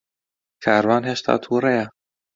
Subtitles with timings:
[0.63, 1.85] کاروان ھێشتا تووڕەیە.